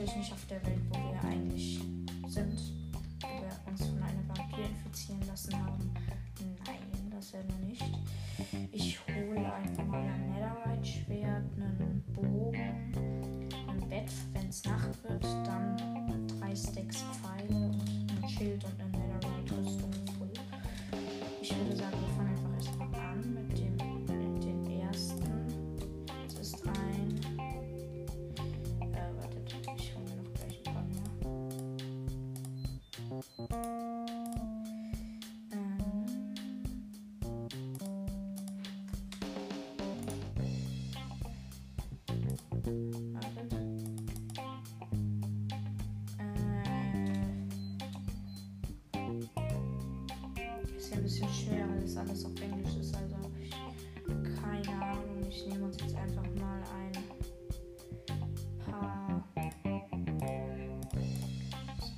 [0.00, 1.78] natürlich nicht auf der Welt, wo wir eigentlich
[2.26, 2.58] sind.
[3.20, 5.92] Wo wir uns von einem Vampir infizieren lassen haben.
[6.66, 7.84] Nein, das werden wir nicht.
[8.72, 16.26] Ich hole einfach mal ein Netherite-Schwert, einen Bogen, ein Bett, wenn es Nacht wird, dann
[16.28, 18.89] drei Stacks Pfeile und ein Schild und eine
[52.20, 53.50] alles auf Englisch ist, also ich
[54.40, 55.26] keine Ahnung.
[55.28, 56.92] Ich nehme uns jetzt einfach mal ein
[58.64, 59.24] paar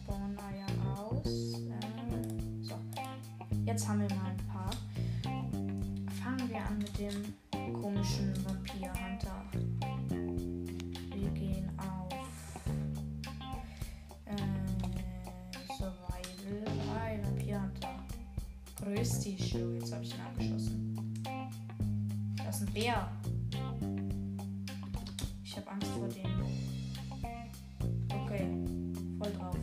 [0.05, 1.55] Spawn-Eier aus.
[1.55, 2.75] Äh, so,
[3.65, 4.71] jetzt haben wir mal ein paar.
[6.23, 7.35] Fangen wir an mit dem
[19.53, 19.75] Du.
[19.75, 21.23] Jetzt habe ich ihn angeschossen.
[22.39, 23.09] Das ist ein Bär.
[25.45, 26.43] Ich habe Angst vor dem.
[28.09, 28.49] Okay,
[29.19, 29.57] voll drauf.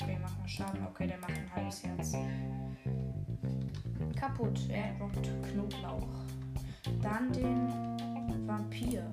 [0.00, 0.86] Okay, mach mal Schaden.
[0.86, 2.12] Okay, der macht ein halbes Herz.
[4.18, 4.58] Kaputt.
[4.70, 6.08] Er droppt Knoblauch.
[7.02, 9.04] Dann den Vampir.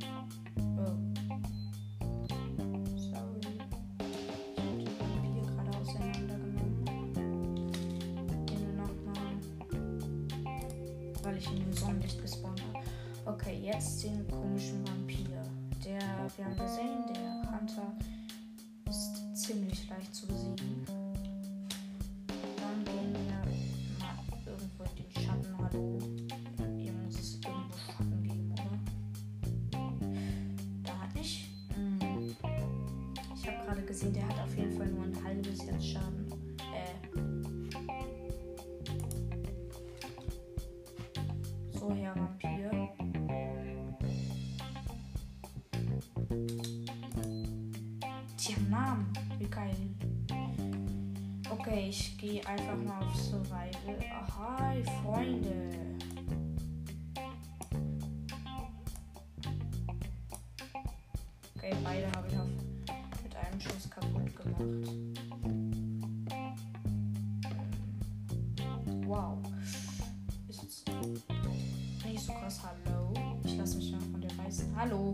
[33.73, 36.31] Gerade gesehen, der hat auf jeden Fall nur ein halbes Herz Schaden.
[36.73, 36.93] Äh.
[41.71, 42.89] So, Herr Vampir.
[48.39, 49.13] Die haben Namen.
[49.39, 49.75] Wie geil.
[51.49, 53.71] Okay, ich gehe einfach mal auf Survival.
[54.11, 55.82] Ah, Hi, Freunde.
[72.31, 72.61] Krass.
[72.63, 73.13] Hallo.
[73.43, 74.73] Ich lasse mich mal von der beißen.
[74.75, 75.13] Hallo.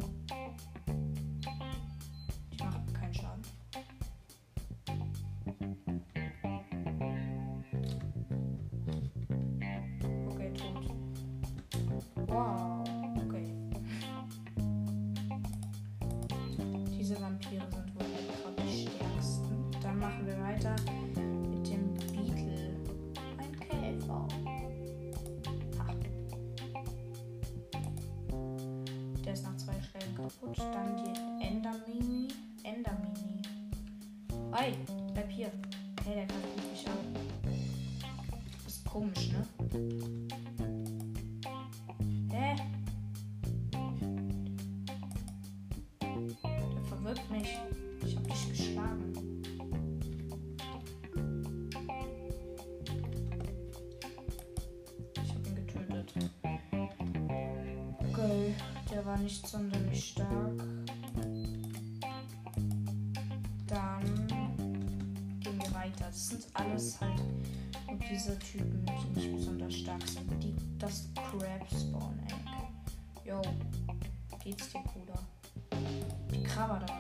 [30.10, 30.58] Schlägen kaputt.
[30.58, 32.28] Dann die Endermini.
[32.64, 33.42] Endermini.
[34.52, 34.74] Ei,
[35.14, 35.52] bleib hier.
[36.06, 36.98] Hey, der greift mich an.
[38.66, 39.46] Ist komisch, ne?
[42.32, 42.56] Hä?
[46.02, 47.58] Der verwirrt mich.
[59.10, 60.64] War nicht sonderlich stark.
[63.66, 64.28] Dann
[65.40, 66.06] gehen wir weiter.
[66.06, 67.20] Das sind alles halt
[68.08, 70.32] diese Typen, die nicht besonders stark sind.
[70.44, 73.28] Die, das Crab Spawn Egg.
[73.28, 73.42] Yo,
[74.44, 75.20] geht's dir, Bruder?
[76.32, 76.92] Die Krabber hat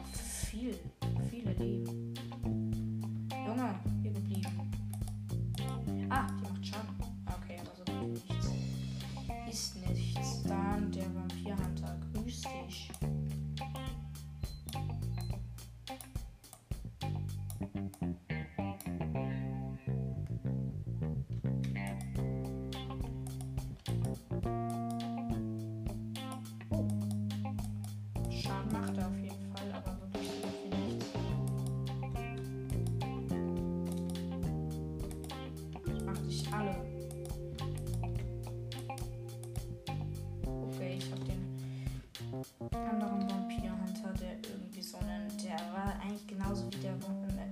[43.01, 45.27] anderen Vampir-Hunter, der irgendwie so einen.
[45.43, 46.93] Der war eigentlich genauso wie der.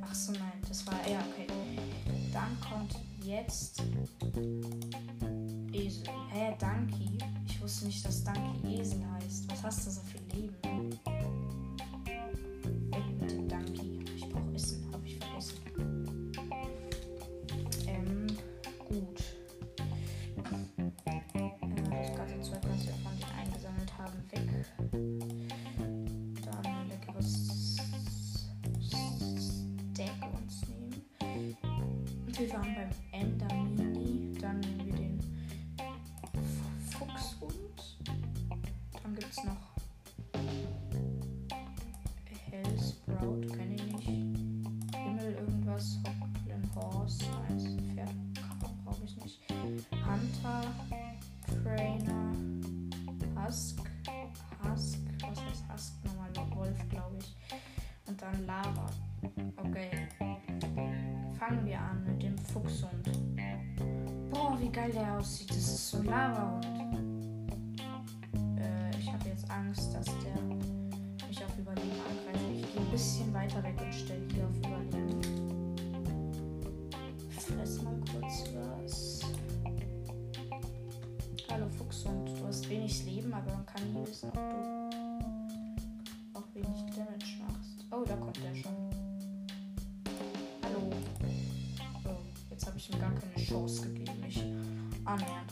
[0.02, 0.96] Ach so, nein, das war.
[1.10, 1.48] Ja, okay.
[2.34, 3.82] Dann kommt jetzt.
[5.72, 6.04] Esel.
[6.30, 7.18] Hä, Danki?
[7.48, 9.52] Ich wusste nicht, dass Danki Esel heißt.
[9.52, 11.00] Was hast du so viel Leben?
[39.28, 39.58] Dann gibt es noch
[42.50, 44.08] Hellsprout, kenne ich nicht.
[44.08, 47.76] Himmel irgendwas, Hocklen Horse, nice.
[47.94, 48.14] Pferd
[48.86, 49.42] brauche ich nicht.
[49.92, 50.62] Hunter,
[51.62, 52.34] Trainer,
[53.36, 53.80] Husk,
[54.64, 56.30] Husk, was heißt Husk nochmal?
[56.56, 57.36] Wolf, glaube ich.
[58.08, 58.86] Und dann Lava.
[59.58, 60.08] Okay.
[61.38, 63.10] Fangen wir an mit dem Fuchshund.
[64.30, 65.50] Boah, wie geil der aussieht.
[65.50, 66.06] Das ist so ein
[78.28, 79.22] Kurz was.
[81.50, 84.40] Hallo Fuchshund, du hast wenig Leben, aber man kann nie wissen, ob du
[86.34, 87.86] auch wenig Damage machst.
[87.90, 88.76] Oh, da kommt der schon.
[90.62, 90.92] Hallo.
[92.04, 92.18] Oh,
[92.50, 94.44] jetzt habe ich ihm gar keine Chance gegeben, mich
[95.06, 95.47] annähernd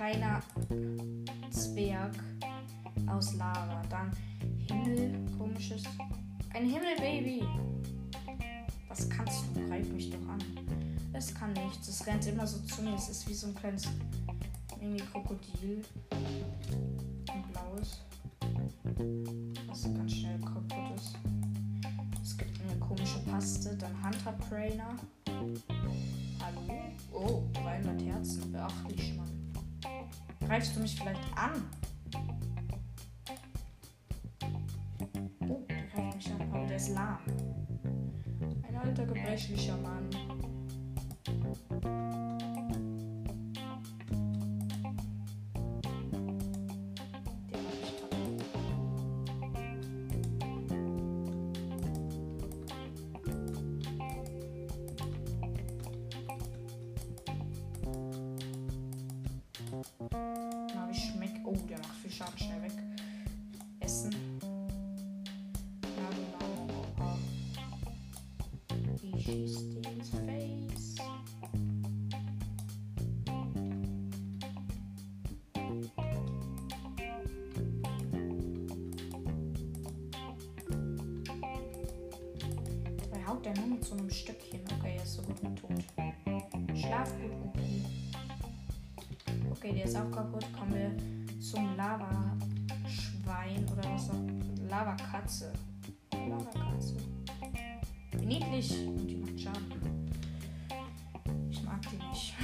[0.00, 0.40] kleiner
[1.50, 2.14] Zwerg
[3.06, 3.82] aus Lava.
[3.90, 4.10] Dann
[4.66, 5.82] Himmel, komisches.
[6.54, 7.42] Ein Himmelbaby.
[8.88, 9.60] Was kannst du?
[9.68, 10.38] Greif mich doch an.
[11.12, 11.86] Es kann nichts.
[11.86, 12.94] Es rennt immer so zu mir.
[12.94, 13.88] Es ist wie so ein kleines
[14.80, 15.82] Mini-Krokodil.
[16.10, 18.00] Ein blaues.
[19.66, 21.14] Was ganz schnell kaputt ist.
[22.22, 23.76] Es gibt eine komische Paste.
[23.76, 24.96] Dann Hunter Trainer.
[26.40, 26.80] Hallo?
[27.12, 28.50] Oh, 300 Herzen.
[28.50, 29.29] Beachtlich, Mann.
[30.50, 31.62] Greifst du mich vielleicht an?
[35.48, 36.52] Oh, der greift mich an.
[36.52, 37.18] Aber der ist lahm.
[38.66, 40.10] Ein alter, gebrechlicher Mann.
[69.22, 70.94] Schießt die ins Face?
[82.98, 84.60] Dabei haut der nur mit so einem Stückchen.
[84.78, 85.84] Okay, er ist so gut wie tot.
[86.76, 87.84] Schlaf gut, okay.
[89.50, 90.46] Okay, der ist auch kaputt.
[90.58, 94.68] Kommen wir zum Lava-Schwein oder was auch.
[94.68, 95.52] Lava-Katze.
[96.12, 96.96] Lava-Katze.
[98.30, 98.86] Niedlich.
[98.86, 100.08] Und die macht Schaden.
[101.50, 102.34] Ich mag die nicht.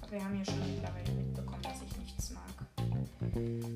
[0.00, 3.70] Aber wir haben ja schon mittlerweile mitbekommen, dass ich nichts mag.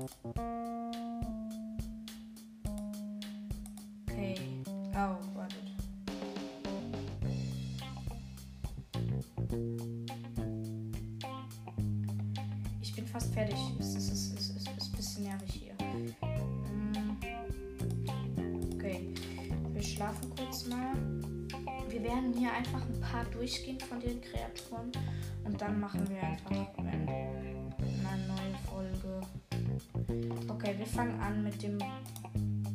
[0.00, 0.08] Okay.
[4.94, 5.58] Oh, wartet.
[12.80, 13.58] Ich bin fast fertig.
[13.78, 15.74] Es ist, ein bisschen nervig hier.
[15.84, 16.14] Mm.
[18.74, 19.12] Okay.
[19.74, 20.96] Wir schlafen kurz mal.
[21.90, 24.90] Wir werden hier einfach ein paar durchgehen von den Kreaturen.
[25.44, 27.04] Und dann machen wir einfach eine
[28.28, 29.20] neue Folge.
[30.70, 31.78] Okay, wir fangen an mit dem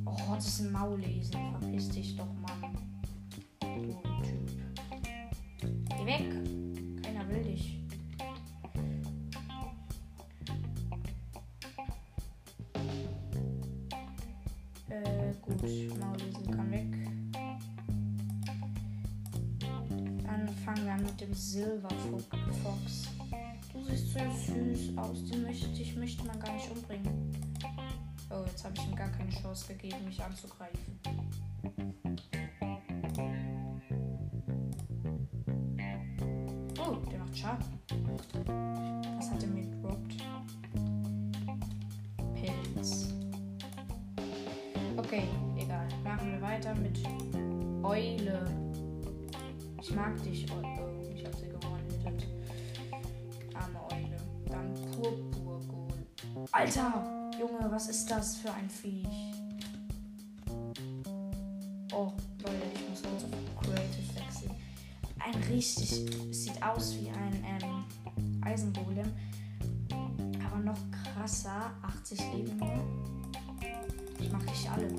[0.06, 1.40] Oh, das ist ein Maulesen.
[1.62, 2.55] Verpiss dich doch, Mann.
[29.96, 31.00] Gegeben, mich anzugreifen.
[36.80, 37.80] Oh, der macht Schaden.
[39.18, 40.16] Was hat er mir gedroppt?
[42.34, 43.14] Pilz.
[44.98, 45.88] Okay, egal.
[46.04, 47.00] Machen wir weiter mit
[47.84, 48.46] Eule.
[49.82, 50.68] Ich mag dich, Eule.
[50.80, 51.86] Oh, ich habe sie gewonnen.
[53.54, 54.18] Arme Eule.
[54.50, 55.88] Dann Purpurgol.
[56.52, 57.32] Alter!
[57.40, 59.45] Junge, was ist das für ein Viech?
[65.66, 69.12] Richtig, sieht aus wie ein ähm, Eisengolem,
[70.46, 72.84] aber noch krasser, 80 Leben nur.
[74.20, 74.90] Ich mach dich alle.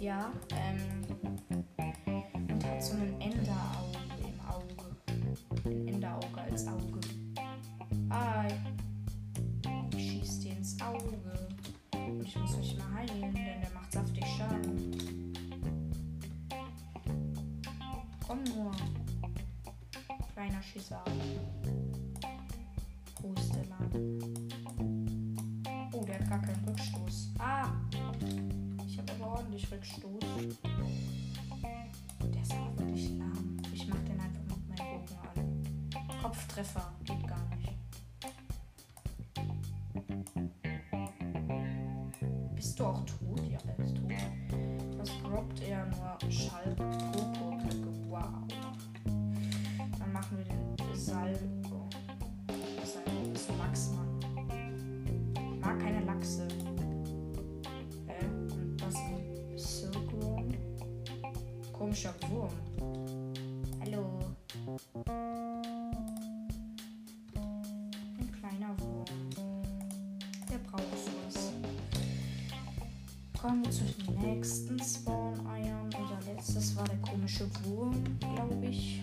[0.00, 1.06] Ja, ähm,
[2.48, 4.96] und hat so einen Enderauge im Auge.
[5.64, 7.00] Ein Enderauge als Auge.
[8.08, 8.48] Ah,
[9.96, 11.20] ich schieß dir ins Auge.
[11.94, 13.41] Und ich muss mich mal heilen,
[18.32, 18.72] Komm nur.
[20.32, 21.04] Kleiner Schießer.
[23.14, 23.90] Pustemann.
[25.92, 27.32] Oh, der hat gar keinen Rückstoß.
[27.38, 27.68] Ah!
[28.86, 30.24] Ich habe aber ordentlich Rückstoß.
[32.22, 33.58] Der ist aber wirklich lahm.
[33.70, 36.22] Ich mach den einfach mit meinem Bogen an.
[36.22, 36.90] Kopftreffer.
[37.04, 37.76] Geht gar nicht.
[42.54, 43.42] Bist du auch tot?
[43.50, 44.10] Ja, er ist tot.
[44.96, 46.30] Was droppt er nur?
[46.30, 46.78] Schalk,
[61.92, 62.48] Komischer Wurm.
[63.82, 64.18] Hallo.
[68.18, 69.04] Ein kleiner Wurm.
[70.50, 71.52] Der braucht sowas.
[73.38, 75.90] Kommen wir zu den nächsten Spawn-Eiern.
[75.94, 79.02] Unser letztes war der komische Wurm, glaube ich.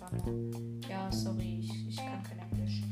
[0.00, 0.80] Nur.
[0.88, 2.82] Ja, sorry, ich, ich kann kein Englisch.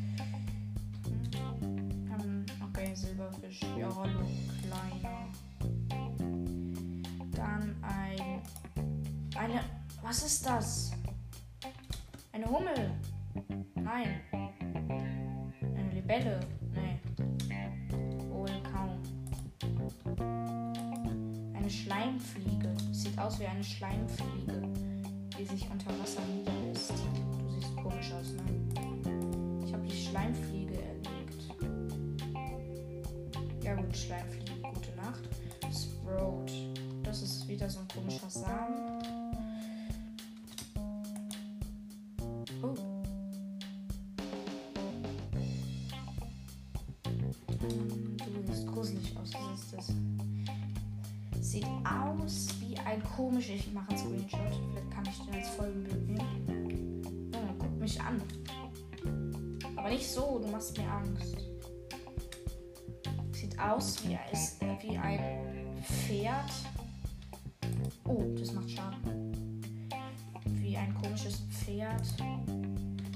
[1.60, 1.86] Hm.
[2.20, 3.60] Ähm, okay, Silberfisch.
[3.78, 4.20] Ja, hallo,
[4.62, 5.28] kleiner.
[7.32, 8.42] Dann ein.
[9.36, 9.60] Eine.
[10.02, 10.92] Was ist das?
[12.32, 12.92] Eine Hummel.
[13.74, 14.20] Nein.
[15.60, 16.40] Eine Libelle.
[16.74, 17.00] Nee.
[18.28, 19.02] Wohl kaum.
[21.54, 22.74] Eine Schleimfliege.
[22.92, 24.62] Sieht aus wie eine Schleimfliege,
[25.38, 26.22] die sich unter Wasser
[26.90, 27.04] niederlässt.
[27.40, 28.42] Du siehst komisch aus, ne?
[29.64, 31.54] Ich habe die Schleimfliege erlegt.
[33.62, 35.28] Ja gut, Schleimfliege, gute Nacht.
[35.72, 36.46] Sprout.
[37.02, 39.02] Das ist wieder so ein komischer Samen.
[42.62, 42.74] Oh.
[47.58, 49.32] Du siehst gruselig aus.
[49.34, 49.92] Was ist das?
[51.40, 53.48] Sieht aus wie ein komisch.
[53.50, 54.40] Ich mache einen Screenshot.
[54.70, 55.97] Vielleicht kann ich den als Folgenbild
[57.88, 58.22] mich an.
[59.76, 61.36] Aber nicht so, du machst mir Angst.
[63.32, 66.50] Sieht aus wie, ein- äh, wie ein Pferd.
[68.04, 69.32] Oh, das macht Schaden.
[70.44, 72.02] Wie ein komisches Pferd.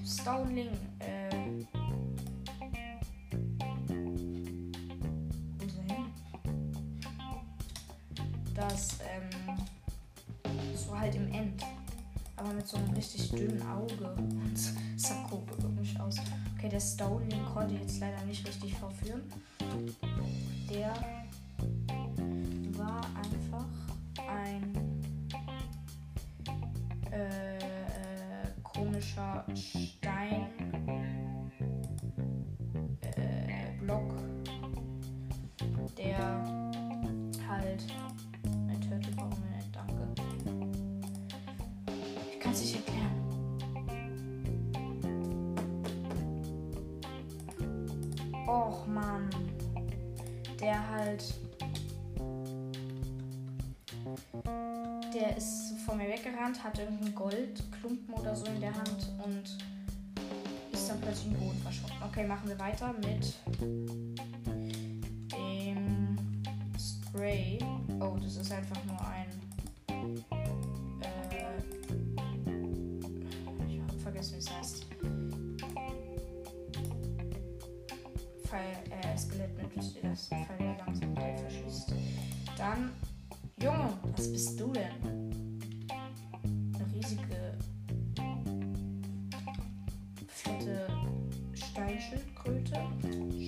[0.07, 0.69] Stoneling,
[1.01, 1.67] äh.
[5.59, 6.05] Wo ist er hin?
[8.55, 9.59] Das, ähm.
[10.75, 11.63] So halt im End.
[12.43, 14.15] Aber mit so einem richtig dünnen Auge.
[14.17, 14.59] Und
[14.97, 16.17] sah komisch aus.
[16.57, 19.23] Okay, der Stoneling konnte jetzt leider nicht richtig verführen.
[20.69, 21.22] Der
[48.53, 49.31] Och Mann.
[50.61, 51.35] Der halt.
[55.15, 59.57] Der ist vor mir weggerannt, hat irgendeinen Goldklumpen oder so in der Hand und
[60.71, 61.97] ist dann plötzlich im Boden verschwunden.
[62.05, 63.35] Okay, machen wir weiter mit
[65.33, 66.19] dem
[66.79, 67.59] Spray.
[68.01, 69.22] Oh, das ist einfach nur ein.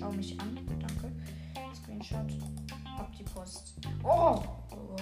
[0.05, 1.11] Schau mich an, danke.
[1.75, 2.31] Screenshot.
[2.99, 3.73] Ab die Post.
[4.03, 4.43] Oh!
[4.71, 4.97] oh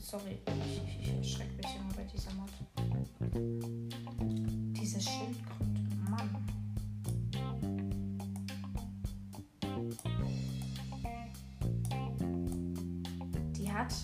[0.00, 2.48] sorry, ich, ich, ich erschrecke mich immer bei dieser Mod.
[4.72, 6.30] Diese Schildkröte, Mann.
[13.58, 13.94] Die hat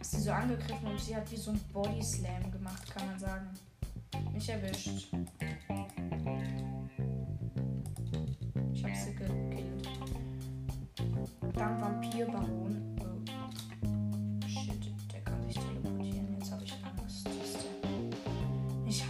[0.00, 3.50] sie so angegriffen und sie hat wie so ein Body Slam gemacht, kann man sagen.
[4.32, 5.08] Mich erwischt.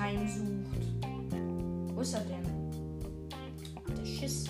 [0.06, 0.86] Heimsucht.
[1.94, 2.44] Wo ist er denn?
[3.88, 4.44] Der Schiss.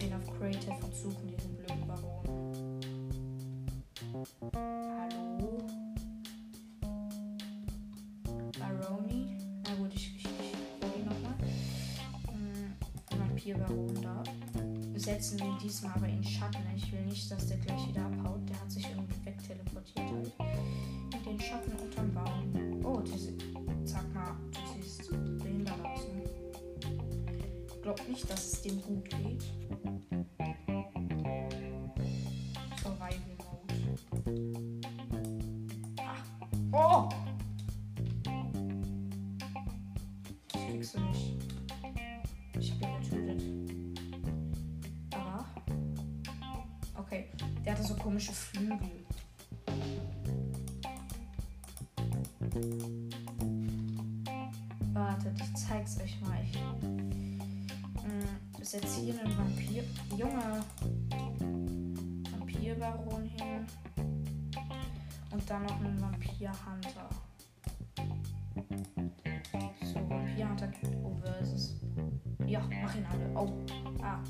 [0.00, 2.50] Den auf Creative und suchen diesen blöden Baron.
[4.52, 5.58] Hallo?
[8.58, 9.36] Baroni?
[9.64, 11.36] Na gut, ich, ich, ich ihn nochmal.
[12.32, 14.22] Hm, Vampirbaron da.
[14.90, 16.58] Wir setzen ihn diesmal aber in Schatten.
[16.74, 18.48] Ich will nicht, dass der gleich wieder abhaut.
[18.48, 20.32] Der hat sich irgendwie wegteleportiert halt.
[21.24, 22.05] Den Schatten unterm
[27.86, 29.44] Glaub nicht, dass es dem gut geht.
[35.96, 36.16] Ah.
[36.72, 37.08] Oh!
[40.48, 40.98] Kriegst.
[42.58, 43.42] Ich hab ihn getötet.
[45.14, 45.46] Aber.
[46.98, 47.30] Okay.
[47.64, 48.55] Der hatte so komische Flügel.
[58.80, 59.82] Setze hier einen Vampir.
[60.16, 60.62] Junge.
[62.30, 63.66] Vampirbaron hin.
[65.30, 67.08] Und dann noch einen Vampir-Hunter.
[69.82, 70.70] So, Vampir-Hunter
[71.04, 71.76] oh, versus.
[72.46, 73.30] Ja, mach ihn alle.
[73.34, 73.52] Oh.
[74.02, 74.20] Ah.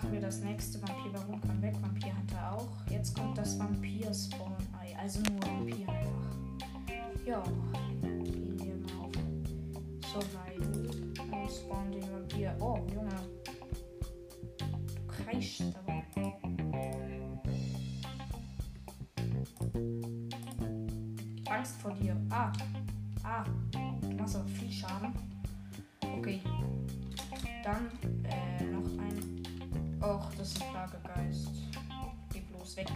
[0.00, 0.80] Machen wir das nächste.
[0.80, 2.68] Vampirbaron kann weg, Vampirhunter auch.
[2.88, 4.96] Jetzt kommt das Vampir-Spawn-Ei.
[4.98, 7.26] Also nur Vampir einfach.
[7.26, 7.42] Ja,
[8.02, 9.12] gehen wir mal auf
[10.10, 10.90] Survival
[11.30, 12.56] und spawnen den Vampir.
[12.60, 13.10] Oh, Junge.
[14.58, 16.02] Du kreischst dabei.
[21.50, 22.16] Angst vor dir.
[22.30, 22.52] Ah.
[23.22, 23.44] Ah.
[24.00, 25.12] Du machst aber viel Schaden.
[32.80, 32.92] Weg.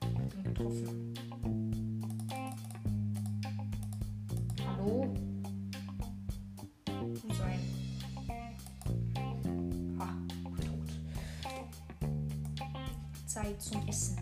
[0.00, 1.14] Bin getroffen.
[4.66, 5.14] Hallo?
[6.86, 7.60] Du sein.
[9.98, 10.16] Ah,
[10.60, 10.90] tot.
[13.26, 14.16] Zeit zum Essen.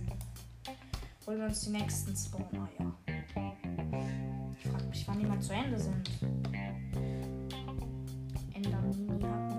[1.27, 2.93] Holen wir uns die nächsten Spawn-Eier.
[4.59, 6.11] Ich frage mich, wann die mal zu Ende sind.
[8.55, 9.54] Endermini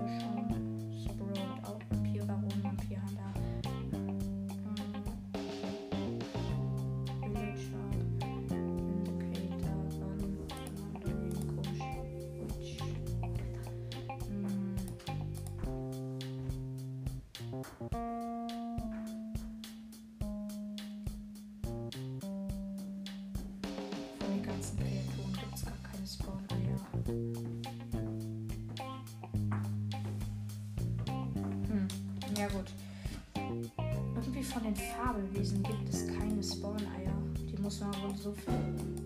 [34.14, 37.14] Irgendwie von den Fabelwesen gibt es keine Spawn-Eier.
[37.50, 39.02] Die muss man wohl so finden.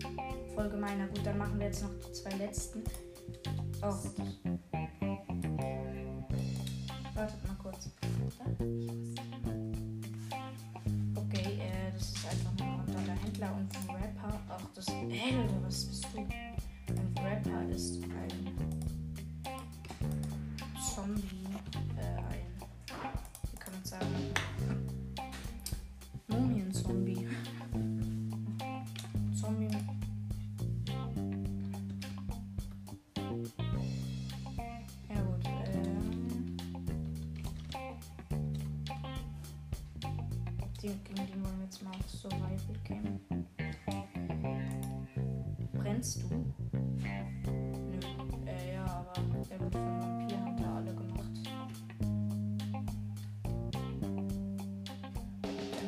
[0.55, 0.97] Voll gemein.
[0.99, 2.83] Na gut, dann machen wir jetzt noch die zwei letzten.
[3.83, 3.93] Oh.
[40.81, 43.19] Den, gegen den wollen wir jetzt mal auf Survival Game.
[45.73, 46.27] Brennst du?
[46.31, 47.07] Nö.
[48.47, 49.13] Äh, ja, aber
[49.51, 51.31] er wird von Vampirhunter alle gemacht.
[51.45, 51.67] Ja,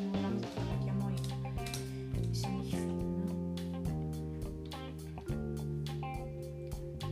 [0.00, 1.16] nur Langsamkeit, ja moin.
[2.30, 3.26] Ist ja nicht viel, ne?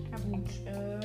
[0.08, 1.00] Na gut, äh.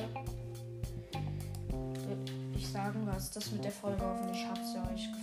[2.06, 4.00] Würde ich sagen, was das mit der Folge.
[4.00, 5.17] Hoffentlich hat sie euch gefallen.